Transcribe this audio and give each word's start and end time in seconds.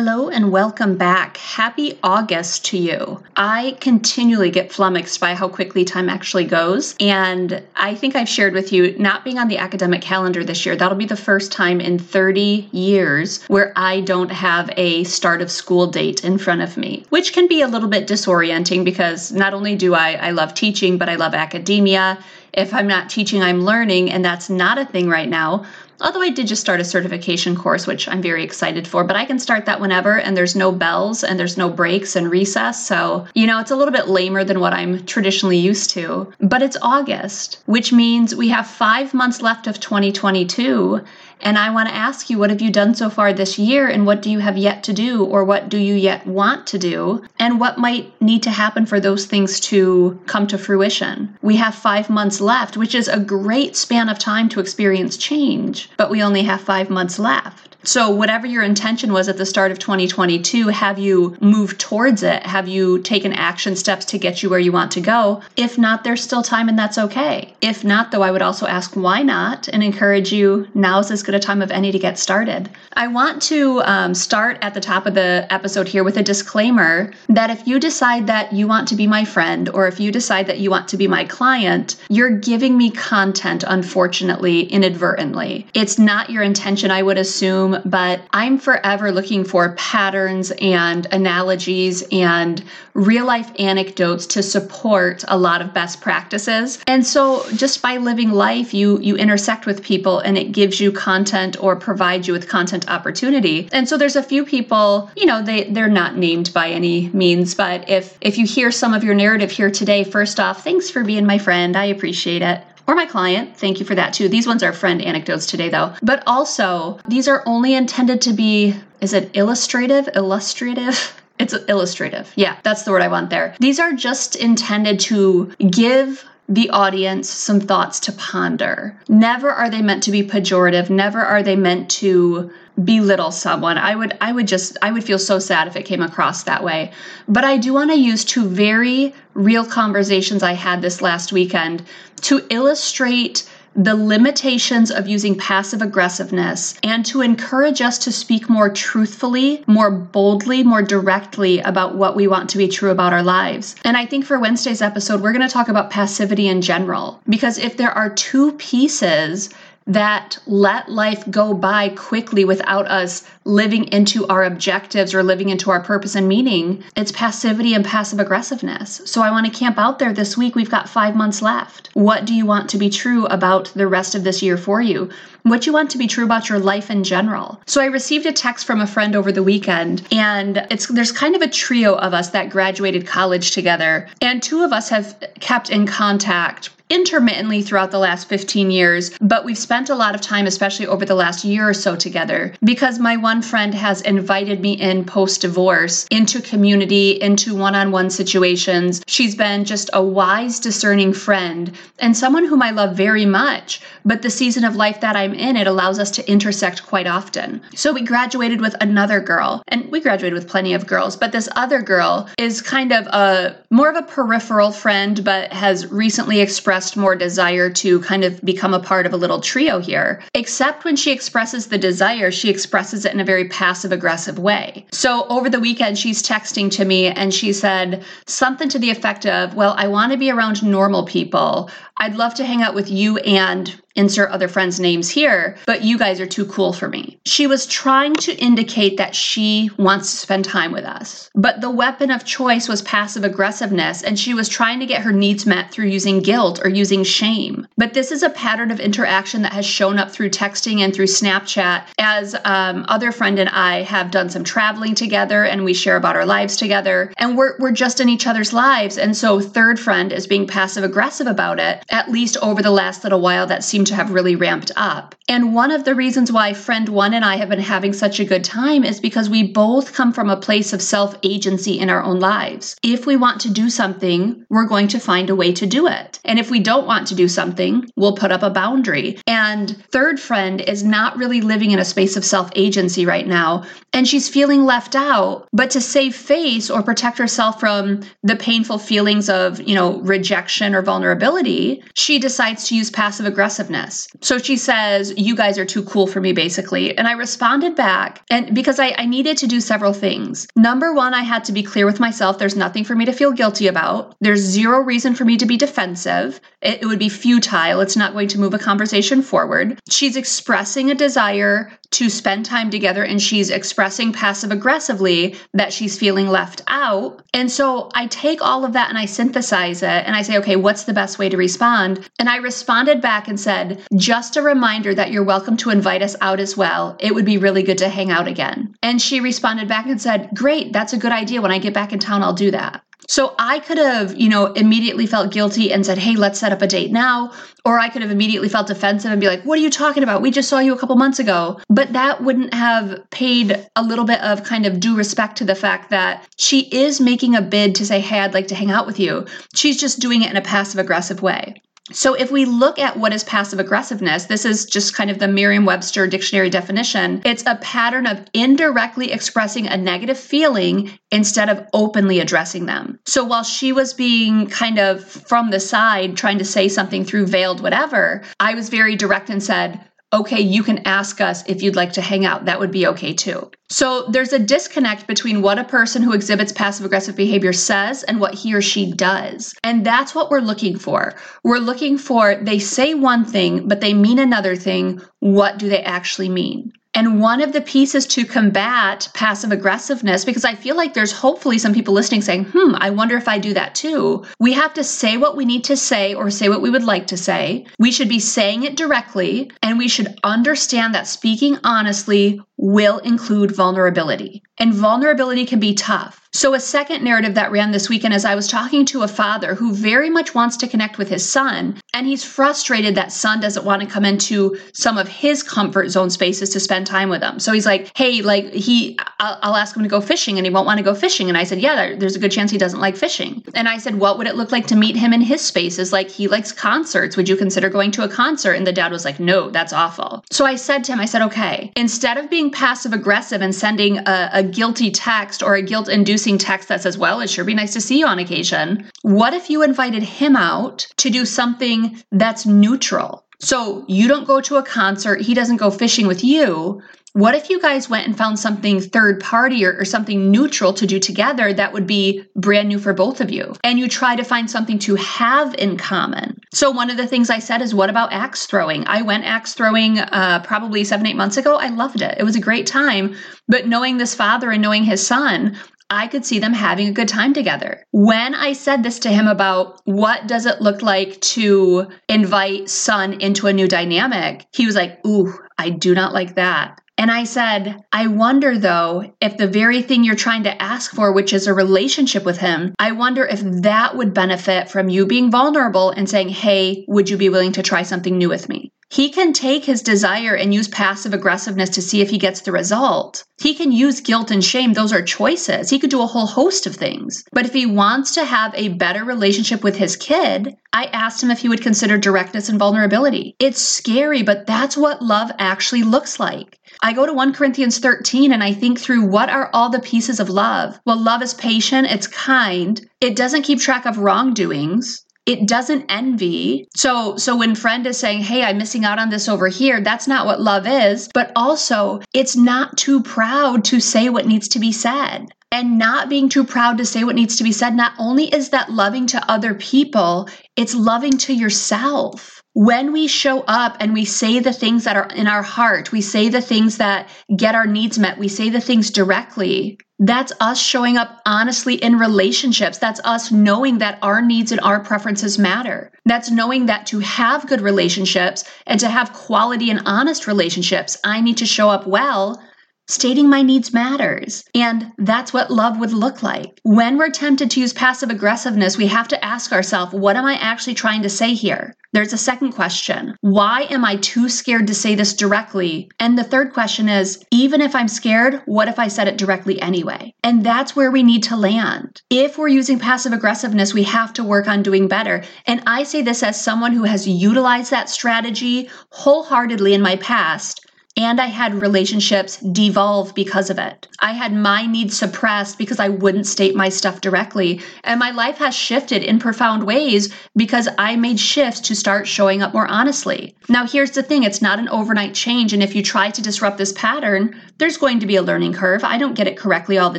Hello 0.00 0.28
and 0.28 0.52
welcome 0.52 0.96
back. 0.96 1.38
Happy 1.38 1.98
August 2.04 2.66
to 2.66 2.78
you. 2.78 3.20
I 3.34 3.76
continually 3.80 4.48
get 4.48 4.70
flummoxed 4.70 5.18
by 5.18 5.34
how 5.34 5.48
quickly 5.48 5.84
time 5.84 6.08
actually 6.08 6.44
goes. 6.44 6.94
And 7.00 7.60
I 7.74 7.96
think 7.96 8.14
I've 8.14 8.28
shared 8.28 8.54
with 8.54 8.72
you 8.72 8.96
not 8.96 9.24
being 9.24 9.38
on 9.38 9.48
the 9.48 9.58
academic 9.58 10.00
calendar 10.00 10.44
this 10.44 10.64
year, 10.64 10.76
that'll 10.76 10.96
be 10.96 11.04
the 11.04 11.16
first 11.16 11.50
time 11.50 11.80
in 11.80 11.98
30 11.98 12.68
years 12.70 13.42
where 13.48 13.72
I 13.74 14.02
don't 14.02 14.30
have 14.30 14.70
a 14.76 15.02
start 15.02 15.42
of 15.42 15.50
school 15.50 15.88
date 15.88 16.22
in 16.22 16.38
front 16.38 16.60
of 16.62 16.76
me, 16.76 17.04
which 17.08 17.32
can 17.32 17.48
be 17.48 17.62
a 17.62 17.66
little 17.66 17.88
bit 17.88 18.06
disorienting 18.06 18.84
because 18.84 19.32
not 19.32 19.52
only 19.52 19.74
do 19.74 19.94
I, 19.94 20.12
I 20.12 20.30
love 20.30 20.54
teaching, 20.54 20.96
but 20.96 21.08
I 21.08 21.16
love 21.16 21.34
academia. 21.34 22.22
If 22.52 22.72
I'm 22.72 22.86
not 22.86 23.10
teaching, 23.10 23.42
I'm 23.42 23.62
learning, 23.62 24.12
and 24.12 24.24
that's 24.24 24.48
not 24.48 24.78
a 24.78 24.84
thing 24.84 25.08
right 25.08 25.28
now. 25.28 25.66
Although 26.00 26.22
I 26.22 26.30
did 26.30 26.46
just 26.46 26.60
start 26.60 26.80
a 26.80 26.84
certification 26.84 27.56
course, 27.56 27.86
which 27.86 28.08
I'm 28.08 28.22
very 28.22 28.44
excited 28.44 28.86
for, 28.86 29.02
but 29.02 29.16
I 29.16 29.24
can 29.24 29.38
start 29.38 29.66
that 29.66 29.80
whenever 29.80 30.18
and 30.18 30.36
there's 30.36 30.54
no 30.54 30.70
bells 30.70 31.24
and 31.24 31.38
there's 31.38 31.56
no 31.56 31.68
breaks 31.68 32.14
and 32.14 32.30
recess. 32.30 32.86
So, 32.86 33.26
you 33.34 33.46
know, 33.46 33.58
it's 33.58 33.72
a 33.72 33.76
little 33.76 33.92
bit 33.92 34.08
lamer 34.08 34.44
than 34.44 34.60
what 34.60 34.72
I'm 34.72 35.04
traditionally 35.06 35.58
used 35.58 35.90
to. 35.90 36.32
But 36.40 36.62
it's 36.62 36.76
August, 36.82 37.58
which 37.66 37.92
means 37.92 38.34
we 38.34 38.48
have 38.48 38.66
five 38.66 39.12
months 39.12 39.42
left 39.42 39.66
of 39.66 39.80
2022. 39.80 41.04
And 41.40 41.58
I 41.58 41.70
want 41.70 41.88
to 41.88 41.94
ask 41.94 42.30
you, 42.30 42.38
what 42.38 42.50
have 42.50 42.60
you 42.60 42.70
done 42.70 42.94
so 42.94 43.10
far 43.10 43.32
this 43.32 43.58
year? 43.58 43.88
And 43.88 44.06
what 44.06 44.22
do 44.22 44.30
you 44.30 44.40
have 44.40 44.56
yet 44.56 44.82
to 44.84 44.92
do? 44.92 45.24
Or 45.24 45.44
what 45.44 45.68
do 45.68 45.78
you 45.78 45.94
yet 45.94 46.26
want 46.26 46.66
to 46.68 46.78
do? 46.78 47.24
And 47.38 47.60
what 47.60 47.78
might 47.78 48.20
need 48.20 48.42
to 48.44 48.50
happen 48.50 48.86
for 48.86 49.00
those 49.00 49.26
things 49.26 49.60
to 49.60 50.20
come 50.26 50.46
to 50.48 50.58
fruition? 50.58 51.36
We 51.42 51.56
have 51.56 51.74
five 51.74 52.10
months 52.10 52.40
left, 52.40 52.76
which 52.76 52.94
is 52.94 53.08
a 53.08 53.20
great 53.20 53.76
span 53.76 54.08
of 54.08 54.18
time 54.18 54.48
to 54.50 54.60
experience 54.60 55.16
change, 55.16 55.90
but 55.96 56.10
we 56.10 56.22
only 56.22 56.42
have 56.42 56.60
five 56.60 56.90
months 56.90 57.18
left. 57.18 57.67
So, 57.84 58.10
whatever 58.10 58.46
your 58.46 58.64
intention 58.64 59.12
was 59.12 59.28
at 59.28 59.36
the 59.36 59.46
start 59.46 59.70
of 59.70 59.78
2022, 59.78 60.68
have 60.68 60.98
you 60.98 61.36
moved 61.40 61.78
towards 61.78 62.24
it? 62.24 62.44
Have 62.44 62.66
you 62.66 62.98
taken 62.98 63.32
action 63.32 63.76
steps 63.76 64.04
to 64.06 64.18
get 64.18 64.42
you 64.42 64.50
where 64.50 64.58
you 64.58 64.72
want 64.72 64.90
to 64.92 65.00
go? 65.00 65.42
If 65.56 65.78
not, 65.78 66.02
there's 66.02 66.22
still 66.22 66.42
time 66.42 66.68
and 66.68 66.76
that's 66.76 66.98
okay. 66.98 67.54
If 67.60 67.84
not, 67.84 68.10
though, 68.10 68.22
I 68.22 68.32
would 68.32 68.42
also 68.42 68.66
ask 68.66 68.94
why 68.94 69.22
not 69.22 69.68
and 69.68 69.82
encourage 69.82 70.32
you 70.32 70.66
now's 70.74 71.12
as 71.12 71.22
good 71.22 71.36
a 71.36 71.38
time 71.38 71.62
of 71.62 71.70
any 71.70 71.92
to 71.92 71.98
get 72.00 72.18
started. 72.18 72.68
I 72.94 73.06
want 73.06 73.40
to 73.42 73.80
um, 73.82 74.12
start 74.12 74.58
at 74.60 74.74
the 74.74 74.80
top 74.80 75.06
of 75.06 75.14
the 75.14 75.46
episode 75.48 75.86
here 75.86 76.02
with 76.02 76.16
a 76.16 76.22
disclaimer 76.22 77.12
that 77.28 77.50
if 77.50 77.66
you 77.66 77.78
decide 77.78 78.26
that 78.26 78.52
you 78.52 78.66
want 78.66 78.88
to 78.88 78.96
be 78.96 79.06
my 79.06 79.24
friend 79.24 79.68
or 79.68 79.86
if 79.86 80.00
you 80.00 80.10
decide 80.10 80.48
that 80.48 80.58
you 80.58 80.68
want 80.68 80.88
to 80.88 80.96
be 80.96 81.06
my 81.06 81.24
client, 81.24 81.94
you're 82.08 82.36
giving 82.36 82.76
me 82.76 82.90
content, 82.90 83.62
unfortunately, 83.66 84.62
inadvertently. 84.62 85.68
It's 85.74 85.96
not 85.96 86.28
your 86.28 86.42
intention, 86.42 86.90
I 86.90 87.02
would 87.02 87.18
assume 87.18 87.67
but 87.84 88.20
I'm 88.32 88.58
forever 88.58 89.12
looking 89.12 89.44
for 89.44 89.74
patterns 89.74 90.50
and 90.60 91.06
analogies 91.12 92.02
and 92.12 92.62
real 92.94 93.26
life 93.26 93.50
anecdotes 93.58 94.26
to 94.26 94.42
support 94.42 95.24
a 95.28 95.38
lot 95.38 95.62
of 95.62 95.72
best 95.72 96.00
practices. 96.00 96.78
And 96.86 97.06
so 97.06 97.48
just 97.52 97.80
by 97.82 97.96
living 97.96 98.32
life, 98.32 98.74
you 98.74 98.98
you 99.00 99.16
intersect 99.16 99.66
with 99.66 99.82
people 99.82 100.18
and 100.20 100.36
it 100.36 100.52
gives 100.52 100.80
you 100.80 100.92
content 100.92 101.62
or 101.62 101.76
provides 101.76 102.26
you 102.26 102.32
with 102.32 102.48
content 102.48 102.88
opportunity. 102.90 103.68
And 103.72 103.88
so 103.88 103.96
there's 103.96 104.16
a 104.16 104.22
few 104.22 104.44
people, 104.44 105.10
you 105.16 105.26
know, 105.26 105.42
they 105.42 105.64
they're 105.64 105.88
not 105.88 106.16
named 106.16 106.52
by 106.52 106.70
any 106.70 107.08
means, 107.10 107.54
but 107.54 107.88
if 107.88 108.18
if 108.20 108.38
you 108.38 108.46
hear 108.46 108.70
some 108.70 108.94
of 108.94 109.04
your 109.04 109.14
narrative 109.14 109.50
here 109.50 109.70
today, 109.70 110.04
first 110.04 110.40
off, 110.40 110.64
thanks 110.64 110.90
for 110.90 111.04
being 111.04 111.26
my 111.26 111.38
friend. 111.38 111.76
I 111.76 111.86
appreciate 111.86 112.42
it 112.42 112.62
or 112.88 112.94
my 112.94 113.06
client. 113.06 113.56
Thank 113.56 113.78
you 113.78 113.86
for 113.86 113.94
that 113.94 114.14
too. 114.14 114.28
These 114.28 114.46
ones 114.46 114.62
are 114.62 114.72
friend 114.72 115.00
anecdotes 115.00 115.46
today 115.46 115.68
though. 115.68 115.94
But 116.02 116.24
also, 116.26 116.98
these 117.06 117.28
are 117.28 117.44
only 117.46 117.74
intended 117.74 118.20
to 118.22 118.32
be 118.32 118.74
is 119.00 119.12
it 119.12 119.30
illustrative, 119.36 120.08
illustrative? 120.16 121.14
It's 121.38 121.54
illustrative. 121.68 122.32
Yeah, 122.34 122.56
that's 122.64 122.82
the 122.82 122.90
word 122.90 123.02
I 123.02 123.06
want 123.06 123.30
there. 123.30 123.54
These 123.60 123.78
are 123.78 123.92
just 123.92 124.34
intended 124.34 124.98
to 125.00 125.52
give 125.70 126.24
the 126.48 126.70
audience 126.70 127.28
some 127.28 127.60
thoughts 127.60 128.00
to 128.00 128.12
ponder. 128.12 128.98
Never 129.08 129.50
are 129.50 129.68
they 129.68 129.82
meant 129.82 130.02
to 130.04 130.10
be 130.10 130.22
pejorative, 130.22 130.88
never 130.88 131.20
are 131.20 131.42
they 131.42 131.56
meant 131.56 131.90
to 131.90 132.50
belittle 132.82 133.32
someone. 133.32 133.76
I 133.76 133.94
would 133.94 134.16
I 134.20 134.32
would 134.32 134.48
just 134.48 134.76
I 134.80 134.90
would 134.90 135.04
feel 135.04 135.18
so 135.18 135.38
sad 135.38 135.68
if 135.68 135.76
it 135.76 135.84
came 135.84 136.02
across 136.02 136.44
that 136.44 136.64
way. 136.64 136.92
But 137.26 137.44
I 137.44 137.58
do 137.58 137.74
want 137.74 137.90
to 137.90 137.98
use 137.98 138.24
two 138.24 138.48
very 138.48 139.14
real 139.34 139.64
conversations 139.64 140.42
I 140.42 140.52
had 140.52 140.80
this 140.80 141.02
last 141.02 141.32
weekend 141.32 141.84
to 142.22 142.46
illustrate 142.50 143.48
the 143.78 143.94
limitations 143.94 144.90
of 144.90 145.06
using 145.06 145.38
passive 145.38 145.80
aggressiveness 145.80 146.76
and 146.82 147.06
to 147.06 147.20
encourage 147.20 147.80
us 147.80 147.96
to 147.96 148.10
speak 148.10 148.50
more 148.50 148.68
truthfully, 148.68 149.62
more 149.68 149.88
boldly, 149.88 150.64
more 150.64 150.82
directly 150.82 151.60
about 151.60 151.94
what 151.94 152.16
we 152.16 152.26
want 152.26 152.50
to 152.50 152.58
be 152.58 152.66
true 152.66 152.90
about 152.90 153.12
our 153.12 153.22
lives. 153.22 153.76
And 153.84 153.96
I 153.96 154.04
think 154.04 154.24
for 154.24 154.40
Wednesday's 154.40 154.82
episode, 154.82 155.20
we're 155.20 155.32
going 155.32 155.46
to 155.46 155.52
talk 155.52 155.68
about 155.68 155.90
passivity 155.90 156.48
in 156.48 156.60
general. 156.60 157.20
Because 157.28 157.56
if 157.56 157.76
there 157.76 157.92
are 157.92 158.10
two 158.10 158.50
pieces 158.54 159.48
that 159.88 160.38
let 160.46 160.90
life 160.90 161.28
go 161.30 161.54
by 161.54 161.88
quickly 161.88 162.44
without 162.44 162.86
us 162.86 163.24
living 163.44 163.84
into 163.88 164.26
our 164.28 164.44
objectives 164.44 165.14
or 165.14 165.22
living 165.22 165.48
into 165.48 165.70
our 165.70 165.82
purpose 165.82 166.14
and 166.14 166.28
meaning. 166.28 166.84
It's 166.94 167.10
passivity 167.10 167.72
and 167.72 167.84
passive 167.84 168.20
aggressiveness. 168.20 169.00
So 169.06 169.22
I 169.22 169.30
want 169.30 169.46
to 169.46 169.58
camp 169.58 169.78
out 169.78 169.98
there 169.98 170.12
this 170.12 170.36
week. 170.36 170.54
We've 170.54 170.70
got 170.70 170.88
five 170.88 171.16
months 171.16 171.40
left. 171.40 171.88
What 171.94 172.26
do 172.26 172.34
you 172.34 172.44
want 172.44 172.68
to 172.70 172.78
be 172.78 172.90
true 172.90 173.24
about 173.26 173.72
the 173.74 173.86
rest 173.86 174.14
of 174.14 174.24
this 174.24 174.42
year 174.42 174.58
for 174.58 174.82
you? 174.82 175.10
What 175.44 175.66
you 175.66 175.72
want 175.72 175.90
to 175.92 175.98
be 175.98 176.06
true 176.06 176.24
about 176.24 176.50
your 176.50 176.58
life 176.58 176.90
in 176.90 177.02
general. 177.02 177.58
So 177.66 177.80
I 177.80 177.86
received 177.86 178.26
a 178.26 178.32
text 178.32 178.66
from 178.66 178.82
a 178.82 178.86
friend 178.86 179.16
over 179.16 179.32
the 179.32 179.42
weekend, 179.42 180.06
and 180.12 180.66
it's 180.70 180.88
there's 180.88 181.12
kind 181.12 181.34
of 181.34 181.40
a 181.40 181.48
trio 181.48 181.94
of 181.94 182.12
us 182.12 182.30
that 182.30 182.50
graduated 182.50 183.06
college 183.06 183.52
together, 183.52 184.08
and 184.20 184.42
two 184.42 184.62
of 184.62 184.72
us 184.72 184.90
have 184.90 185.16
kept 185.40 185.70
in 185.70 185.86
contact 185.86 186.70
intermittently 186.90 187.62
throughout 187.62 187.90
the 187.90 187.98
last 187.98 188.28
15 188.28 188.70
years, 188.70 189.10
but 189.20 189.44
we've 189.44 189.58
spent 189.58 189.90
a 189.90 189.94
lot 189.94 190.14
of 190.14 190.20
time, 190.20 190.46
especially 190.46 190.86
over 190.86 191.04
the 191.04 191.14
last 191.14 191.44
year 191.44 191.68
or 191.68 191.74
so 191.74 191.96
together, 191.96 192.54
because 192.64 192.98
my 192.98 193.16
one 193.16 193.42
friend 193.42 193.74
has 193.74 194.00
invited 194.02 194.60
me 194.60 194.72
in 194.72 195.04
post 195.04 195.42
divorce 195.42 196.06
into 196.10 196.40
community, 196.40 197.20
into 197.20 197.54
one 197.54 197.74
on 197.74 197.90
one 197.90 198.10
situations. 198.10 199.02
She's 199.06 199.34
been 199.34 199.64
just 199.64 199.90
a 199.92 200.02
wise, 200.02 200.60
discerning 200.60 201.12
friend 201.12 201.76
and 201.98 202.16
someone 202.16 202.46
whom 202.46 202.62
I 202.62 202.70
love 202.70 202.96
very 202.96 203.26
much. 203.26 203.80
But 204.04 204.22
the 204.22 204.30
season 204.30 204.64
of 204.64 204.76
life 204.76 205.00
that 205.00 205.16
I'm 205.16 205.34
in, 205.34 205.56
it 205.56 205.66
allows 205.66 205.98
us 205.98 206.10
to 206.12 206.30
intersect 206.30 206.86
quite 206.86 207.06
often. 207.06 207.60
So 207.74 207.92
we 207.92 208.02
graduated 208.02 208.60
with 208.60 208.74
another 208.80 209.20
girl, 209.20 209.62
and 209.68 209.90
we 209.90 210.00
graduated 210.00 210.34
with 210.34 210.48
plenty 210.48 210.72
of 210.72 210.86
girls, 210.86 211.16
but 211.16 211.32
this 211.32 211.48
other 211.56 211.82
girl 211.82 212.28
is 212.38 212.62
kind 212.62 212.92
of 212.92 213.06
a 213.08 213.56
more 213.70 213.90
of 213.90 213.96
a 213.96 214.02
peripheral 214.02 214.70
friend, 214.70 215.22
but 215.24 215.52
has 215.52 215.86
recently 215.88 216.40
expressed 216.40 216.77
expressed 216.78 216.96
more 216.96 217.16
desire 217.16 217.68
to 217.68 218.00
kind 218.02 218.22
of 218.22 218.40
become 218.42 218.72
a 218.72 218.78
part 218.78 219.04
of 219.04 219.12
a 219.12 219.16
little 219.16 219.40
trio 219.40 219.80
here. 219.80 220.22
Except 220.34 220.84
when 220.84 220.94
she 220.94 221.10
expresses 221.10 221.66
the 221.66 221.76
desire, 221.76 222.30
she 222.30 222.48
expresses 222.48 223.04
it 223.04 223.12
in 223.12 223.18
a 223.18 223.24
very 223.24 223.48
passive 223.48 223.90
aggressive 223.90 224.38
way. 224.38 224.86
So 224.92 225.26
over 225.26 225.50
the 225.50 225.58
weekend, 225.58 225.98
she's 225.98 226.22
texting 226.22 226.70
to 226.70 226.84
me 226.84 227.08
and 227.08 227.34
she 227.34 227.52
said 227.52 228.04
something 228.28 228.68
to 228.68 228.78
the 228.78 228.90
effect 228.90 229.26
of, 229.26 229.56
Well, 229.56 229.74
I 229.76 229.88
want 229.88 230.12
to 230.12 230.18
be 230.18 230.30
around 230.30 230.62
normal 230.62 231.04
people. 231.04 231.68
I'd 232.00 232.14
love 232.14 232.34
to 232.34 232.44
hang 232.44 232.62
out 232.62 232.74
with 232.74 232.90
you 232.90 233.18
and 233.18 233.74
insert 233.96 234.30
other 234.30 234.46
friends' 234.46 234.78
names 234.78 235.10
here, 235.10 235.56
but 235.66 235.82
you 235.82 235.98
guys 235.98 236.20
are 236.20 236.26
too 236.26 236.46
cool 236.46 236.72
for 236.72 236.88
me. 236.88 237.18
She 237.26 237.48
was 237.48 237.66
trying 237.66 238.14
to 238.14 238.36
indicate 238.36 238.96
that 238.96 239.16
she 239.16 239.70
wants 239.76 240.12
to 240.12 240.16
spend 240.18 240.44
time 240.44 240.70
with 240.70 240.84
us, 240.84 241.28
but 241.34 241.60
the 241.60 241.70
weapon 241.70 242.12
of 242.12 242.24
choice 242.24 242.68
was 242.68 242.80
passive 242.82 243.24
aggressiveness, 243.24 244.04
and 244.04 244.16
she 244.16 244.34
was 244.34 244.48
trying 244.48 244.78
to 244.78 244.86
get 244.86 245.02
her 245.02 245.12
needs 245.12 245.46
met 245.46 245.72
through 245.72 245.86
using 245.86 246.20
guilt 246.20 246.60
or 246.62 246.70
using 246.70 247.02
shame. 247.02 247.66
But 247.76 247.94
this 247.94 248.12
is 248.12 248.22
a 248.22 248.30
pattern 248.30 248.70
of 248.70 248.78
interaction 248.78 249.42
that 249.42 249.52
has 249.52 249.66
shown 249.66 249.98
up 249.98 250.12
through 250.12 250.30
texting 250.30 250.78
and 250.78 250.94
through 250.94 251.06
Snapchat 251.06 251.82
as 251.98 252.36
um, 252.44 252.84
other 252.88 253.10
friend 253.10 253.40
and 253.40 253.48
I 253.48 253.82
have 253.82 254.12
done 254.12 254.30
some 254.30 254.44
traveling 254.44 254.94
together 254.94 255.44
and 255.44 255.64
we 255.64 255.74
share 255.74 255.96
about 255.96 256.14
our 256.14 256.26
lives 256.26 256.56
together 256.56 257.12
and 257.16 257.36
we're, 257.36 257.58
we're 257.58 257.72
just 257.72 258.00
in 258.00 258.08
each 258.08 258.28
other's 258.28 258.52
lives. 258.52 258.96
And 258.96 259.16
so 259.16 259.40
third 259.40 259.80
friend 259.80 260.12
is 260.12 260.28
being 260.28 260.46
passive 260.46 260.84
aggressive 260.84 261.26
about 261.26 261.58
it 261.58 261.82
at 261.90 262.10
least 262.10 262.36
over 262.42 262.62
the 262.62 262.70
last 262.70 263.04
little 263.04 263.20
while, 263.20 263.46
that 263.46 263.64
seem 263.64 263.84
to 263.86 263.94
have 263.94 264.10
really 264.10 264.36
ramped 264.36 264.70
up. 264.76 265.14
And 265.28 265.54
one 265.54 265.70
of 265.70 265.84
the 265.84 265.94
reasons 265.94 266.32
why 266.32 266.54
friend 266.54 266.88
one 266.88 267.12
and 267.12 267.24
I 267.24 267.36
have 267.36 267.48
been 267.48 267.58
having 267.58 267.92
such 267.92 268.18
a 268.18 268.24
good 268.24 268.44
time 268.44 268.84
is 268.84 269.00
because 269.00 269.28
we 269.28 269.42
both 269.42 269.92
come 269.92 270.12
from 270.12 270.30
a 270.30 270.36
place 270.36 270.72
of 270.72 270.80
self 270.80 271.14
agency 271.22 271.78
in 271.78 271.90
our 271.90 272.02
own 272.02 272.18
lives. 272.18 272.76
If 272.82 273.06
we 273.06 273.16
want 273.16 273.40
to 273.42 273.50
do 273.50 273.68
something, 273.68 274.44
we're 274.48 274.66
going 274.66 274.88
to 274.88 274.98
find 274.98 275.28
a 275.30 275.36
way 275.36 275.52
to 275.52 275.66
do 275.66 275.86
it. 275.86 276.18
And 276.24 276.38
if 276.38 276.50
we 276.50 276.60
don't 276.60 276.86
want 276.86 277.06
to 277.08 277.14
do 277.14 277.28
something, 277.28 277.90
we'll 277.96 278.16
put 278.16 278.32
up 278.32 278.42
a 278.42 278.50
boundary. 278.50 279.18
And 279.26 279.76
third 279.92 280.18
friend 280.18 280.60
is 280.60 280.82
not 280.82 281.16
really 281.16 281.40
living 281.40 281.70
in 281.72 281.78
a 281.78 281.84
space 281.84 282.16
of 282.16 282.24
self 282.24 282.50
agency 282.56 283.06
right 283.06 283.26
now. 283.26 283.64
And 283.98 284.06
she's 284.06 284.28
feeling 284.28 284.64
left 284.64 284.94
out. 284.94 285.48
But 285.52 285.70
to 285.70 285.80
save 285.80 286.14
face 286.14 286.70
or 286.70 286.84
protect 286.84 287.18
herself 287.18 287.58
from 287.58 288.02
the 288.22 288.36
painful 288.36 288.78
feelings 288.78 289.28
of, 289.28 289.60
you 289.60 289.74
know, 289.74 289.98
rejection 290.02 290.72
or 290.72 290.82
vulnerability, 290.82 291.82
she 291.94 292.20
decides 292.20 292.68
to 292.68 292.76
use 292.76 292.90
passive 292.90 293.26
aggressiveness. 293.26 294.06
So 294.20 294.38
she 294.38 294.56
says, 294.56 295.12
You 295.16 295.34
guys 295.34 295.58
are 295.58 295.64
too 295.64 295.82
cool 295.82 296.06
for 296.06 296.20
me, 296.20 296.32
basically. 296.32 296.96
And 296.96 297.08
I 297.08 297.12
responded 297.14 297.74
back, 297.74 298.22
and 298.30 298.54
because 298.54 298.78
I, 298.78 298.94
I 298.96 299.04
needed 299.04 299.36
to 299.38 299.48
do 299.48 299.60
several 299.60 299.92
things. 299.92 300.46
Number 300.54 300.94
one, 300.94 301.12
I 301.12 301.22
had 301.22 301.42
to 301.46 301.52
be 301.52 301.64
clear 301.64 301.84
with 301.84 301.98
myself 301.98 302.38
there's 302.38 302.54
nothing 302.54 302.84
for 302.84 302.94
me 302.94 303.04
to 303.04 303.12
feel 303.12 303.32
guilty 303.32 303.66
about, 303.66 304.14
there's 304.20 304.38
zero 304.38 304.78
reason 304.78 305.16
for 305.16 305.24
me 305.24 305.36
to 305.38 305.46
be 305.46 305.56
defensive. 305.56 306.40
It, 306.62 306.82
it 306.82 306.86
would 306.86 307.00
be 307.00 307.08
futile. 307.08 307.80
It's 307.80 307.96
not 307.96 308.12
going 308.12 308.28
to 308.28 308.38
move 308.38 308.54
a 308.54 308.60
conversation 308.60 309.22
forward. 309.22 309.80
She's 309.90 310.16
expressing 310.16 310.88
a 310.88 310.94
desire 310.94 311.72
to 311.90 312.10
spend 312.10 312.44
time 312.44 312.70
together 312.70 313.02
and 313.04 313.20
she's 313.20 313.50
expressing 313.50 314.12
passive 314.12 314.50
aggressively 314.50 315.36
that 315.54 315.72
she's 315.72 315.98
feeling 315.98 316.28
left 316.28 316.60
out. 316.68 317.22
And 317.32 317.50
so 317.50 317.90
I 317.94 318.06
take 318.06 318.42
all 318.42 318.64
of 318.64 318.74
that 318.74 318.88
and 318.88 318.98
I 318.98 319.06
synthesize 319.06 319.82
it 319.82 319.88
and 319.88 320.14
I 320.14 320.22
say, 320.22 320.38
okay, 320.38 320.56
what's 320.56 320.84
the 320.84 320.92
best 320.92 321.18
way 321.18 321.28
to 321.28 321.36
respond? 321.36 322.08
And 322.18 322.28
I 322.28 322.36
responded 322.36 323.00
back 323.00 323.28
and 323.28 323.38
said, 323.38 323.82
just 323.96 324.36
a 324.36 324.42
reminder 324.42 324.94
that 324.94 325.10
you're 325.10 325.24
welcome 325.24 325.56
to 325.58 325.70
invite 325.70 326.02
us 326.02 326.16
out 326.20 326.40
as 326.40 326.56
well. 326.56 326.96
It 327.00 327.14
would 327.14 327.24
be 327.24 327.38
really 327.38 327.62
good 327.62 327.78
to 327.78 327.88
hang 327.88 328.10
out 328.10 328.28
again. 328.28 328.74
And 328.82 329.00
she 329.00 329.20
responded 329.20 329.68
back 329.68 329.86
and 329.86 330.00
said, 330.00 330.30
great, 330.34 330.72
that's 330.72 330.92
a 330.92 330.98
good 330.98 331.12
idea. 331.12 331.40
When 331.40 331.52
I 331.52 331.58
get 331.58 331.74
back 331.74 331.92
in 331.92 331.98
town, 331.98 332.22
I'll 332.22 332.32
do 332.32 332.50
that. 332.50 332.82
So 333.08 333.34
I 333.38 333.60
could 333.60 333.78
have, 333.78 334.16
you 334.16 334.28
know, 334.28 334.52
immediately 334.52 335.06
felt 335.06 335.32
guilty 335.32 335.72
and 335.72 335.84
said, 335.84 335.96
hey, 335.98 336.14
let's 336.14 336.38
set 336.38 336.52
up 336.52 336.60
a 336.60 336.66
date 336.66 336.92
now. 336.92 337.32
Or 337.64 337.78
I 337.78 337.88
could 337.88 338.02
have 338.02 338.10
immediately 338.10 338.48
felt 338.48 338.66
defensive 338.66 339.10
and 339.10 339.20
be 339.20 339.26
like, 339.26 339.42
what 339.42 339.58
are 339.58 339.62
you 339.62 339.70
talking 339.70 340.02
about? 340.02 340.22
We 340.22 340.30
just 340.30 340.48
saw 340.48 340.58
you 340.58 340.74
a 340.74 340.78
couple 340.78 340.94
months 340.96 341.18
ago. 341.18 341.58
But 341.68 341.94
that 341.94 342.22
wouldn't 342.22 342.52
have 342.52 343.08
paid 343.10 343.66
a 343.76 343.82
little 343.82 344.04
bit 344.04 344.20
of 344.20 344.44
kind 344.44 344.66
of 344.66 344.78
due 344.78 344.94
respect 344.96 345.36
to 345.38 345.44
the 345.44 345.54
fact 345.54 345.90
that 345.90 346.28
she 346.36 346.68
is 346.68 347.00
making 347.00 347.34
a 347.34 347.42
bid 347.42 347.74
to 347.76 347.86
say, 347.86 348.00
hey, 348.00 348.20
I'd 348.20 348.34
like 348.34 348.48
to 348.48 348.54
hang 348.54 348.70
out 348.70 348.86
with 348.86 349.00
you. 349.00 349.26
She's 349.54 349.80
just 349.80 350.00
doing 350.00 350.22
it 350.22 350.30
in 350.30 350.36
a 350.36 350.42
passive 350.42 350.78
aggressive 350.78 351.22
way. 351.22 351.62
So, 351.92 352.14
if 352.14 352.30
we 352.30 352.44
look 352.44 352.78
at 352.78 352.98
what 352.98 353.12
is 353.12 353.24
passive 353.24 353.58
aggressiveness, 353.58 354.26
this 354.26 354.44
is 354.44 354.66
just 354.66 354.94
kind 354.94 355.10
of 355.10 355.18
the 355.18 355.28
Merriam 355.28 355.64
Webster 355.64 356.06
dictionary 356.06 356.50
definition. 356.50 357.22
It's 357.24 357.44
a 357.46 357.56
pattern 357.56 358.06
of 358.06 358.24
indirectly 358.34 359.12
expressing 359.12 359.66
a 359.66 359.76
negative 359.76 360.18
feeling 360.18 360.98
instead 361.10 361.48
of 361.48 361.66
openly 361.72 362.20
addressing 362.20 362.66
them. 362.66 362.98
So, 363.06 363.24
while 363.24 363.44
she 363.44 363.72
was 363.72 363.94
being 363.94 364.48
kind 364.48 364.78
of 364.78 365.04
from 365.04 365.50
the 365.50 365.60
side 365.60 366.16
trying 366.16 366.38
to 366.38 366.44
say 366.44 366.68
something 366.68 367.04
through 367.04 367.26
veiled 367.26 367.62
whatever, 367.62 368.22
I 368.38 368.54
was 368.54 368.68
very 368.68 368.96
direct 368.96 369.30
and 369.30 369.42
said, 369.42 369.80
okay, 370.12 370.40
you 370.40 370.62
can 370.62 370.78
ask 370.86 371.20
us 371.20 371.46
if 371.46 371.62
you'd 371.62 371.76
like 371.76 371.92
to 371.92 372.00
hang 372.00 372.24
out. 372.24 372.46
That 372.46 372.60
would 372.60 372.70
be 372.70 372.86
okay 372.86 373.12
too. 373.12 373.50
So 373.70 374.06
there's 374.08 374.32
a 374.32 374.38
disconnect 374.38 375.06
between 375.06 375.42
what 375.42 375.58
a 375.58 375.64
person 375.64 376.02
who 376.02 376.14
exhibits 376.14 376.52
passive 376.52 376.86
aggressive 376.86 377.16
behavior 377.16 377.52
says 377.52 378.02
and 378.04 378.18
what 378.18 378.34
he 378.34 378.54
or 378.54 378.62
she 378.62 378.92
does. 378.92 379.54
And 379.62 379.84
that's 379.84 380.14
what 380.14 380.30
we're 380.30 380.40
looking 380.40 380.78
for. 380.78 381.14
We're 381.44 381.58
looking 381.58 381.98
for 381.98 382.36
they 382.36 382.58
say 382.58 382.94
one 382.94 383.24
thing, 383.24 383.68
but 383.68 383.80
they 383.80 383.92
mean 383.92 384.18
another 384.18 384.56
thing. 384.56 385.02
What 385.20 385.58
do 385.58 385.68
they 385.68 385.82
actually 385.82 386.30
mean? 386.30 386.72
And 386.98 387.20
one 387.20 387.40
of 387.40 387.52
the 387.52 387.60
pieces 387.60 388.08
to 388.08 388.24
combat 388.24 389.08
passive 389.14 389.52
aggressiveness, 389.52 390.24
because 390.24 390.44
I 390.44 390.56
feel 390.56 390.74
like 390.74 390.94
there's 390.94 391.12
hopefully 391.12 391.56
some 391.56 391.72
people 391.72 391.94
listening 391.94 392.22
saying, 392.22 392.46
hmm, 392.46 392.74
I 392.74 392.90
wonder 392.90 393.16
if 393.16 393.28
I 393.28 393.38
do 393.38 393.54
that 393.54 393.76
too. 393.76 394.24
We 394.40 394.52
have 394.54 394.74
to 394.74 394.82
say 394.82 395.16
what 395.16 395.36
we 395.36 395.44
need 395.44 395.62
to 395.62 395.76
say 395.76 396.12
or 396.12 396.28
say 396.28 396.48
what 396.48 396.60
we 396.60 396.70
would 396.70 396.82
like 396.82 397.06
to 397.06 397.16
say. 397.16 397.66
We 397.78 397.92
should 397.92 398.08
be 398.08 398.18
saying 398.18 398.64
it 398.64 398.76
directly, 398.76 399.48
and 399.62 399.78
we 399.78 399.86
should 399.86 400.18
understand 400.24 400.92
that 400.96 401.06
speaking 401.06 401.58
honestly 401.62 402.40
will 402.58 402.98
include 402.98 403.54
vulnerability. 403.54 404.42
And 404.58 404.74
vulnerability 404.74 405.46
can 405.46 405.60
be 405.60 405.74
tough. 405.74 406.28
So, 406.32 406.52
a 406.52 406.60
second 406.60 407.02
narrative 407.02 407.34
that 407.34 407.50
ran 407.50 407.70
this 407.70 407.88
weekend 407.88 408.12
is 408.12 408.24
I 408.24 408.34
was 408.34 408.48
talking 408.48 408.84
to 408.86 409.02
a 409.02 409.08
father 409.08 409.54
who 409.54 409.72
very 409.72 410.10
much 410.10 410.34
wants 410.34 410.58
to 410.58 410.68
connect 410.68 410.98
with 410.98 411.08
his 411.08 411.26
son, 411.26 411.80
and 411.94 412.06
he's 412.06 412.22
frustrated 412.22 412.94
that 412.94 413.12
son 413.12 413.40
doesn't 413.40 413.64
want 413.64 413.80
to 413.82 413.88
come 413.88 414.04
into 414.04 414.58
some 414.72 414.98
of 414.98 415.08
his 415.08 415.42
comfort 415.42 415.88
zone 415.88 416.10
spaces 416.10 416.50
to 416.50 416.60
spend 416.60 416.86
time 416.86 417.08
with 417.08 417.22
him. 417.22 417.40
So 417.40 417.52
he's 417.52 417.64
like, 417.64 417.90
"Hey, 417.96 418.20
like 418.20 418.52
he, 418.52 418.98
I'll, 419.18 419.38
I'll 419.42 419.56
ask 419.56 419.74
him 419.74 419.82
to 419.84 419.88
go 419.88 420.02
fishing, 420.02 420.36
and 420.36 420.46
he 420.46 420.52
won't 420.52 420.66
want 420.66 420.78
to 420.78 420.84
go 420.84 420.94
fishing." 420.94 421.28
And 421.28 421.38
I 421.38 421.44
said, 421.44 421.60
"Yeah, 421.60 421.94
there's 421.96 422.14
a 422.14 422.20
good 422.20 422.30
chance 422.30 422.50
he 422.50 422.58
doesn't 422.58 422.80
like 422.80 422.96
fishing." 422.96 423.42
And 423.54 423.66
I 423.66 423.78
said, 423.78 423.98
"What 423.98 424.18
would 424.18 424.26
it 424.26 424.36
look 424.36 424.52
like 424.52 424.66
to 424.66 424.76
meet 424.76 424.96
him 424.96 425.14
in 425.14 425.22
his 425.22 425.40
spaces? 425.40 425.92
Like 425.94 426.10
he 426.10 426.28
likes 426.28 426.52
concerts. 426.52 427.16
Would 427.16 427.28
you 427.28 427.36
consider 427.36 427.70
going 427.70 427.90
to 427.92 428.04
a 428.04 428.08
concert?" 428.08 428.52
And 428.52 428.66
the 428.66 428.72
dad 428.72 428.92
was 428.92 429.04
like, 429.04 429.18
"No, 429.18 429.50
that's 429.50 429.72
awful." 429.72 430.24
So 430.30 430.44
I 430.44 430.56
said 430.56 430.84
to 430.84 430.92
him, 430.92 431.00
I 431.00 431.06
said, 431.06 431.22
"Okay, 431.22 431.72
instead 431.74 432.18
of 432.18 432.28
being 432.28 432.47
passive 432.50 432.92
aggressive 432.92 433.42
and 433.42 433.54
sending 433.54 433.98
a, 433.98 434.30
a 434.32 434.42
guilty 434.42 434.90
text 434.90 435.42
or 435.42 435.54
a 435.54 435.62
guilt 435.62 435.88
inducing 435.88 436.38
text 436.38 436.68
that 436.68 436.82
says, 436.82 436.98
Well, 436.98 437.20
it'd 437.20 437.30
sure 437.30 437.44
be 437.44 437.54
nice 437.54 437.72
to 437.74 437.80
see 437.80 437.98
you 437.98 438.06
on 438.06 438.18
occasion. 438.18 438.88
What 439.02 439.34
if 439.34 439.50
you 439.50 439.62
invited 439.62 440.02
him 440.02 440.36
out 440.36 440.86
to 440.98 441.10
do 441.10 441.24
something 441.24 442.02
that's 442.12 442.46
neutral? 442.46 443.24
So 443.40 443.84
you 443.86 444.08
don't 444.08 444.26
go 444.26 444.40
to 444.40 444.56
a 444.56 444.62
concert, 444.62 445.20
he 445.20 445.34
doesn't 445.34 445.58
go 445.58 445.70
fishing 445.70 446.06
with 446.06 446.24
you. 446.24 446.82
What 447.14 447.34
if 447.34 447.50
you 447.50 447.60
guys 447.60 447.88
went 447.88 448.06
and 448.06 448.16
found 448.16 448.38
something 448.38 448.80
third 448.80 449.20
party 449.20 449.64
or, 449.64 449.76
or, 449.78 449.84
something 449.84 450.30
neutral 450.30 450.72
to 450.74 450.86
do 450.86 451.00
together 451.00 451.52
that 451.52 451.72
would 451.72 451.86
be 451.86 452.22
brand 452.36 452.68
new 452.68 452.78
for 452.78 452.92
both 452.92 453.20
of 453.20 453.30
you? 453.30 453.54
And 453.64 453.78
you 453.78 453.88
try 453.88 454.14
to 454.14 454.22
find 454.22 454.50
something 454.50 454.78
to 454.80 454.94
have 454.96 455.54
in 455.54 455.78
common. 455.78 456.38
So, 456.52 456.70
one 456.70 456.90
of 456.90 456.96
the 456.96 457.06
things 457.06 457.30
I 457.30 457.38
said 457.38 457.62
is, 457.62 457.74
what 457.74 457.90
about 457.90 458.12
axe 458.12 458.46
throwing? 458.46 458.86
I 458.86 459.02
went 459.02 459.24
axe 459.24 459.54
throwing 459.54 459.98
uh, 459.98 460.42
probably 460.44 460.84
seven, 460.84 461.06
eight 461.06 461.16
months 461.16 461.38
ago. 461.38 461.56
I 461.56 461.70
loved 461.70 462.02
it. 462.02 462.16
It 462.18 462.24
was 462.24 462.36
a 462.36 462.40
great 462.40 462.66
time. 462.66 463.16
But 463.48 463.66
knowing 463.66 463.96
this 463.96 464.14
father 464.14 464.50
and 464.50 464.62
knowing 464.62 464.84
his 464.84 465.04
son, 465.04 465.56
I 465.90 466.06
could 466.06 466.24
see 466.24 466.38
them 466.38 466.52
having 466.52 466.88
a 466.88 466.92
good 466.92 467.08
time 467.08 467.32
together. 467.32 467.84
When 467.92 468.34
I 468.34 468.52
said 468.52 468.82
this 468.82 468.98
to 469.00 469.08
him 469.10 469.26
about 469.26 469.80
what 469.84 470.26
does 470.26 470.44
it 470.44 470.60
look 470.60 470.82
like 470.82 471.20
to 471.20 471.88
invite 472.08 472.68
son 472.68 473.20
into 473.20 473.46
a 473.46 473.52
new 473.52 473.68
dynamic, 473.68 474.46
he 474.52 474.66
was 474.66 474.74
like, 474.74 475.04
Ooh, 475.06 475.32
I 475.56 475.70
do 475.70 475.94
not 475.94 476.12
like 476.12 476.34
that. 476.34 476.80
And 476.98 477.12
I 477.12 477.24
said, 477.24 477.84
I 477.92 478.08
wonder 478.08 478.58
though, 478.58 479.14
if 479.20 479.36
the 479.36 479.46
very 479.46 479.82
thing 479.82 480.02
you're 480.02 480.16
trying 480.16 480.42
to 480.42 480.62
ask 480.62 480.90
for, 480.90 481.12
which 481.12 481.32
is 481.32 481.46
a 481.46 481.54
relationship 481.54 482.24
with 482.24 482.38
him, 482.38 482.74
I 482.80 482.90
wonder 482.90 483.24
if 483.24 483.40
that 483.62 483.96
would 483.96 484.12
benefit 484.12 484.68
from 484.68 484.88
you 484.88 485.06
being 485.06 485.30
vulnerable 485.30 485.90
and 485.90 486.10
saying, 486.10 486.30
Hey, 486.30 486.84
would 486.88 487.08
you 487.08 487.16
be 487.16 487.28
willing 487.28 487.52
to 487.52 487.62
try 487.62 487.84
something 487.84 488.18
new 488.18 488.28
with 488.28 488.48
me? 488.48 488.72
He 488.90 489.10
can 489.10 489.34
take 489.34 489.66
his 489.66 489.82
desire 489.82 490.34
and 490.34 490.54
use 490.54 490.66
passive 490.66 491.12
aggressiveness 491.12 491.68
to 491.70 491.82
see 491.82 492.00
if 492.00 492.08
he 492.08 492.16
gets 492.16 492.40
the 492.40 492.52
result. 492.52 493.22
He 493.38 493.52
can 493.54 493.70
use 493.70 494.00
guilt 494.00 494.30
and 494.30 494.42
shame. 494.42 494.72
Those 494.72 494.94
are 494.94 495.02
choices. 495.02 495.68
He 495.68 495.78
could 495.78 495.90
do 495.90 496.00
a 496.00 496.06
whole 496.06 496.26
host 496.26 496.66
of 496.66 496.74
things. 496.74 497.22
But 497.32 497.44
if 497.44 497.52
he 497.52 497.66
wants 497.66 498.12
to 498.14 498.24
have 498.24 498.54
a 498.54 498.68
better 498.68 499.04
relationship 499.04 499.62
with 499.62 499.76
his 499.76 499.94
kid, 499.96 500.54
I 500.72 500.86
asked 500.86 501.22
him 501.22 501.30
if 501.30 501.40
he 501.40 501.50
would 501.50 501.62
consider 501.62 501.98
directness 501.98 502.48
and 502.48 502.58
vulnerability. 502.58 503.36
It's 503.38 503.60
scary, 503.60 504.22
but 504.22 504.46
that's 504.46 504.76
what 504.76 505.02
love 505.02 505.30
actually 505.38 505.82
looks 505.82 506.18
like. 506.18 506.58
I 506.82 506.94
go 506.94 507.04
to 507.04 507.12
1 507.12 507.34
Corinthians 507.34 507.78
13 507.78 508.32
and 508.32 508.42
I 508.42 508.54
think 508.54 508.80
through 508.80 509.06
what 509.06 509.28
are 509.28 509.50
all 509.52 509.68
the 509.68 509.80
pieces 509.80 510.18
of 510.18 510.30
love? 510.30 510.80
Well, 510.86 510.98
love 510.98 511.22
is 511.22 511.34
patient, 511.34 511.88
it's 511.90 512.06
kind, 512.06 512.80
it 513.00 513.16
doesn't 513.16 513.42
keep 513.42 513.60
track 513.60 513.84
of 513.84 513.98
wrongdoings, 513.98 515.04
it 515.28 515.46
doesn't 515.46 515.84
envy. 515.90 516.66
So 516.74 517.16
so 517.18 517.36
when 517.36 517.54
friend 517.54 517.86
is 517.86 517.98
saying, 517.98 518.22
"Hey, 518.22 518.42
I'm 518.42 518.56
missing 518.56 518.86
out 518.86 518.98
on 518.98 519.10
this 519.10 519.28
over 519.28 519.48
here," 519.48 519.82
that's 519.82 520.08
not 520.08 520.24
what 520.24 520.40
love 520.40 520.66
is, 520.66 521.10
but 521.12 521.30
also 521.36 522.00
it's 522.14 522.34
not 522.34 522.78
too 522.78 523.02
proud 523.02 523.62
to 523.66 523.78
say 523.78 524.08
what 524.08 524.26
needs 524.26 524.48
to 524.48 524.58
be 524.58 524.72
said. 524.72 525.26
And 525.52 525.78
not 525.78 526.08
being 526.08 526.28
too 526.28 526.44
proud 526.44 526.78
to 526.78 526.84
say 526.84 527.04
what 527.04 527.14
needs 527.14 527.36
to 527.36 527.44
be 527.44 527.52
said, 527.52 527.74
not 527.74 527.92
only 527.98 528.26
is 528.26 528.50
that 528.50 528.72
loving 528.72 529.06
to 529.08 529.30
other 529.30 529.54
people, 529.54 530.28
it's 530.56 530.74
loving 530.74 531.16
to 531.18 531.32
yourself. 531.32 532.37
When 532.58 532.92
we 532.92 533.06
show 533.06 533.42
up 533.42 533.76
and 533.78 533.92
we 533.92 534.04
say 534.04 534.40
the 534.40 534.52
things 534.52 534.82
that 534.82 534.96
are 534.96 535.06
in 535.14 535.28
our 535.28 535.44
heart, 535.44 535.92
we 535.92 536.00
say 536.00 536.28
the 536.28 536.40
things 536.40 536.78
that 536.78 537.08
get 537.36 537.54
our 537.54 537.68
needs 537.68 538.00
met, 538.00 538.18
we 538.18 538.26
say 538.26 538.50
the 538.50 538.60
things 538.60 538.90
directly, 538.90 539.78
that's 540.00 540.32
us 540.40 540.60
showing 540.60 540.96
up 540.96 541.20
honestly 541.24 541.76
in 541.76 542.00
relationships. 542.00 542.78
That's 542.78 543.00
us 543.04 543.30
knowing 543.30 543.78
that 543.78 544.00
our 544.02 544.20
needs 544.20 544.50
and 544.50 544.60
our 544.62 544.80
preferences 544.80 545.38
matter. 545.38 545.92
That's 546.04 546.32
knowing 546.32 546.66
that 546.66 546.84
to 546.86 546.98
have 546.98 547.46
good 547.46 547.60
relationships 547.60 548.42
and 548.66 548.80
to 548.80 548.88
have 548.88 549.12
quality 549.12 549.70
and 549.70 549.82
honest 549.86 550.26
relationships, 550.26 550.98
I 551.04 551.20
need 551.20 551.36
to 551.36 551.46
show 551.46 551.70
up 551.70 551.86
well 551.86 552.42
Stating 552.90 553.28
my 553.28 553.42
needs 553.42 553.74
matters. 553.74 554.44
And 554.54 554.92
that's 554.96 555.30
what 555.30 555.50
love 555.50 555.78
would 555.78 555.92
look 555.92 556.22
like. 556.22 556.58
When 556.62 556.96
we're 556.96 557.10
tempted 557.10 557.50
to 557.50 557.60
use 557.60 557.74
passive 557.74 558.08
aggressiveness, 558.08 558.78
we 558.78 558.86
have 558.86 559.08
to 559.08 559.22
ask 559.22 559.52
ourselves, 559.52 559.92
what 559.92 560.16
am 560.16 560.24
I 560.24 560.36
actually 560.36 560.72
trying 560.72 561.02
to 561.02 561.10
say 561.10 561.34
here? 561.34 561.74
There's 561.92 562.14
a 562.14 562.18
second 562.18 562.52
question. 562.52 563.14
Why 563.20 563.66
am 563.70 563.84
I 563.84 563.96
too 563.96 564.30
scared 564.30 564.66
to 564.68 564.74
say 564.74 564.94
this 564.94 565.14
directly? 565.14 565.90
And 566.00 566.16
the 566.16 566.24
third 566.24 566.54
question 566.54 566.88
is, 566.88 567.22
even 567.30 567.60
if 567.60 567.74
I'm 567.74 567.88
scared, 567.88 568.40
what 568.46 568.68
if 568.68 568.78
I 568.78 568.88
said 568.88 569.06
it 569.06 569.18
directly 569.18 569.60
anyway? 569.60 570.14
And 570.24 570.44
that's 570.44 570.74
where 570.74 570.90
we 570.90 571.02
need 571.02 571.22
to 571.24 571.36
land. 571.36 572.00
If 572.08 572.38
we're 572.38 572.48
using 572.48 572.78
passive 572.78 573.12
aggressiveness, 573.12 573.74
we 573.74 573.82
have 573.82 574.14
to 574.14 574.24
work 574.24 574.48
on 574.48 574.62
doing 574.62 574.88
better. 574.88 575.24
And 575.46 575.62
I 575.66 575.82
say 575.82 576.00
this 576.00 576.22
as 576.22 576.42
someone 576.42 576.72
who 576.72 576.84
has 576.84 577.06
utilized 577.06 577.70
that 577.70 577.90
strategy 577.90 578.70
wholeheartedly 578.90 579.74
in 579.74 579.82
my 579.82 579.96
past 579.96 580.67
and 580.96 581.20
I 581.20 581.26
had 581.26 581.54
relationships 581.54 582.38
devolve 582.38 583.14
because 583.14 583.50
of 583.50 583.58
it. 583.58 583.86
I 584.00 584.12
had 584.12 584.32
my 584.32 584.66
needs 584.66 584.98
suppressed 584.98 585.56
because 585.56 585.78
I 585.78 585.88
wouldn't 585.88 586.26
state 586.26 586.56
my 586.56 586.68
stuff 586.68 587.00
directly. 587.00 587.60
And 587.84 588.00
my 588.00 588.10
life 588.10 588.38
has 588.38 588.54
shifted 588.54 589.04
in 589.04 589.20
profound 589.20 589.64
ways 589.64 590.12
because 590.36 590.68
I 590.76 590.96
made 590.96 591.20
shifts 591.20 591.60
to 591.60 591.76
start 591.76 592.08
showing 592.08 592.42
up 592.42 592.52
more 592.52 592.66
honestly. 592.66 593.36
Now, 593.48 593.64
here's 593.64 593.92
the 593.92 594.02
thing 594.02 594.24
it's 594.24 594.42
not 594.42 594.58
an 594.58 594.68
overnight 594.70 595.14
change. 595.14 595.52
And 595.52 595.62
if 595.62 595.74
you 595.74 595.82
try 595.82 596.10
to 596.10 596.22
disrupt 596.22 596.58
this 596.58 596.72
pattern, 596.72 597.40
there's 597.58 597.76
going 597.76 598.00
to 598.00 598.06
be 598.06 598.16
a 598.16 598.22
learning 598.22 598.54
curve. 598.54 598.82
I 598.82 598.98
don't 598.98 599.14
get 599.14 599.28
it 599.28 599.36
correctly 599.36 599.78
all 599.78 599.90
the 599.90 599.98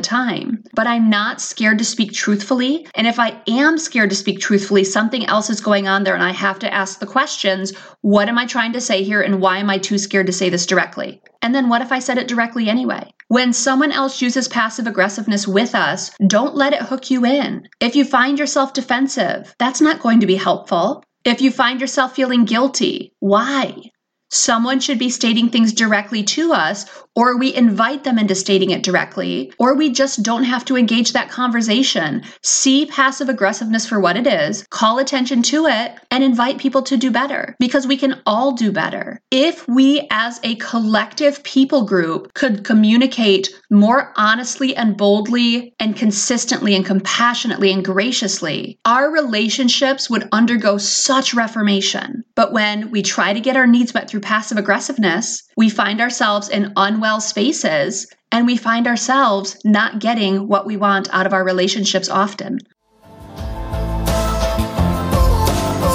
time, 0.00 0.62
but 0.74 0.86
I'm 0.86 1.08
not 1.08 1.40
scared 1.40 1.78
to 1.78 1.84
speak 1.84 2.12
truthfully. 2.12 2.86
And 2.94 3.06
if 3.06 3.18
I 3.18 3.40
am 3.48 3.78
scared 3.78 4.10
to 4.10 4.16
speak 4.16 4.40
truthfully, 4.40 4.84
something 4.84 5.26
else 5.26 5.50
is 5.50 5.60
going 5.60 5.88
on 5.88 6.04
there. 6.04 6.14
And 6.14 6.22
I 6.22 6.32
have 6.32 6.58
to 6.60 6.72
ask 6.72 6.98
the 6.98 7.06
questions 7.06 7.72
what 8.02 8.28
am 8.28 8.38
I 8.38 8.46
trying 8.46 8.72
to 8.72 8.80
say 8.80 9.02
here? 9.02 9.20
And 9.20 9.40
why 9.40 9.58
am 9.58 9.68
I 9.68 9.78
too 9.78 9.98
scared 9.98 10.26
to 10.26 10.32
say 10.32 10.48
this 10.48 10.66
directly? 10.66 10.89
Directly. 10.90 11.22
And 11.42 11.54
then 11.54 11.68
what 11.68 11.82
if 11.82 11.92
I 11.92 12.00
said 12.00 12.18
it 12.18 12.28
directly 12.28 12.68
anyway? 12.68 13.12
When 13.28 13.52
someone 13.52 13.92
else 13.92 14.20
uses 14.20 14.48
passive 14.48 14.86
aggressiveness 14.86 15.46
with 15.46 15.74
us, 15.74 16.10
don't 16.26 16.56
let 16.56 16.72
it 16.72 16.82
hook 16.82 17.10
you 17.10 17.24
in. 17.24 17.68
If 17.80 17.94
you 17.94 18.04
find 18.04 18.38
yourself 18.38 18.72
defensive, 18.72 19.54
that's 19.58 19.80
not 19.80 20.00
going 20.00 20.20
to 20.20 20.26
be 20.26 20.36
helpful. 20.36 21.04
If 21.24 21.40
you 21.40 21.50
find 21.50 21.80
yourself 21.80 22.14
feeling 22.14 22.44
guilty, 22.44 23.12
why? 23.20 23.89
Someone 24.32 24.78
should 24.78 24.98
be 24.98 25.10
stating 25.10 25.48
things 25.48 25.72
directly 25.72 26.22
to 26.22 26.52
us, 26.52 26.86
or 27.16 27.36
we 27.36 27.52
invite 27.52 28.04
them 28.04 28.18
into 28.18 28.34
stating 28.34 28.70
it 28.70 28.84
directly, 28.84 29.52
or 29.58 29.74
we 29.74 29.90
just 29.90 30.22
don't 30.22 30.44
have 30.44 30.64
to 30.64 30.76
engage 30.76 31.12
that 31.12 31.28
conversation. 31.28 32.22
See 32.42 32.86
passive 32.86 33.28
aggressiveness 33.28 33.86
for 33.86 33.98
what 33.98 34.16
it 34.16 34.28
is, 34.28 34.64
call 34.70 34.98
attention 34.98 35.42
to 35.42 35.66
it, 35.66 35.94
and 36.12 36.22
invite 36.22 36.58
people 36.58 36.82
to 36.82 36.96
do 36.96 37.10
better 37.10 37.56
because 37.58 37.88
we 37.88 37.96
can 37.96 38.22
all 38.24 38.52
do 38.52 38.70
better. 38.70 39.20
If 39.32 39.66
we 39.66 40.06
as 40.10 40.38
a 40.44 40.54
collective 40.56 41.42
people 41.42 41.84
group 41.84 42.32
could 42.34 42.64
communicate 42.64 43.48
more 43.70 44.12
honestly 44.16 44.76
and 44.76 44.96
boldly 44.96 45.74
and 45.80 45.96
consistently 45.96 46.76
and 46.76 46.86
compassionately 46.86 47.72
and 47.72 47.84
graciously, 47.84 48.78
our 48.84 49.10
relationships 49.10 50.08
would 50.08 50.28
undergo 50.30 50.78
such 50.78 51.34
reformation. 51.34 52.22
But 52.36 52.52
when 52.52 52.90
we 52.92 53.02
try 53.02 53.32
to 53.32 53.40
get 53.40 53.56
our 53.56 53.66
needs 53.66 53.92
met 53.92 54.08
through 54.08 54.19
through 54.20 54.28
passive 54.28 54.58
aggressiveness, 54.58 55.42
we 55.56 55.70
find 55.70 56.00
ourselves 56.00 56.48
in 56.48 56.72
unwell 56.76 57.20
spaces 57.20 58.06
and 58.32 58.46
we 58.46 58.56
find 58.56 58.86
ourselves 58.86 59.56
not 59.64 59.98
getting 60.00 60.46
what 60.48 60.66
we 60.66 60.76
want 60.76 61.08
out 61.12 61.26
of 61.26 61.32
our 61.32 61.44
relationships 61.44 62.08
often. 62.08 62.58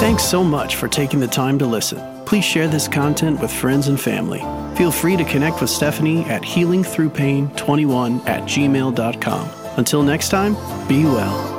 Thanks 0.00 0.24
so 0.24 0.44
much 0.44 0.76
for 0.76 0.88
taking 0.88 1.20
the 1.20 1.26
time 1.26 1.58
to 1.58 1.66
listen. 1.66 2.00
Please 2.26 2.44
share 2.44 2.68
this 2.68 2.86
content 2.88 3.40
with 3.40 3.50
friends 3.50 3.88
and 3.88 3.98
family. 3.98 4.40
Feel 4.76 4.90
free 4.90 5.16
to 5.16 5.24
connect 5.24 5.60
with 5.60 5.70
Stephanie 5.70 6.22
at 6.24 6.42
healingthroughpain21 6.42 8.28
at 8.28 8.42
gmail.com. 8.42 9.50
Until 9.78 10.02
next 10.02 10.28
time, 10.28 10.54
be 10.88 11.04
well. 11.04 11.55